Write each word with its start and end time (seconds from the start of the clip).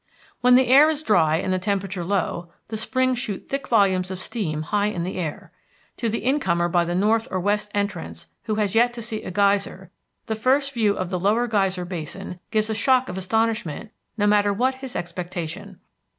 When 0.39 0.55
the 0.55 0.65
air 0.65 0.89
is 0.89 1.03
dry 1.03 1.37
and 1.37 1.53
the 1.53 1.59
temperature 1.59 2.03
low, 2.03 2.51
the 2.69 2.75
springs 2.75 3.19
shoot 3.19 3.47
thick 3.47 3.67
volumes 3.67 4.09
of 4.09 4.17
steam 4.17 4.63
high 4.63 4.87
in 4.87 5.05
air. 5.05 5.51
To 5.97 6.09
the 6.09 6.23
incomer 6.25 6.67
by 6.67 6.85
the 6.85 6.95
north 6.95 7.27
or 7.29 7.39
west 7.39 7.69
entrance 7.75 8.25
who 8.45 8.55
has 8.55 8.73
yet 8.73 8.93
to 8.93 9.03
see 9.03 9.21
a 9.21 9.29
geyser, 9.29 9.91
the 10.25 10.33
first 10.33 10.73
view 10.73 10.95
of 10.95 11.11
the 11.11 11.19
Lower 11.19 11.45
Geyser 11.45 11.85
Basin 11.85 12.39
brings 12.49 12.67
a 12.67 12.73
shock 12.73 13.09
of 13.09 13.17
astonishment 13.19 13.91
no 14.17 14.25
matter 14.25 14.51
what 14.51 14.73
his 14.81 14.95
expectation. 14.95 15.79